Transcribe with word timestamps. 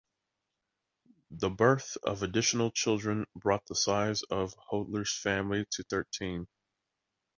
The 1.29 1.51
birth 1.51 1.95
of 2.03 2.23
additional 2.23 2.71
children 2.71 3.27
brought 3.35 3.67
the 3.67 3.75
size 3.75 4.23
of 4.31 4.55
Hodler's 4.57 5.15
family 5.15 5.67
to 5.73 5.83
thirteen. 5.83 6.47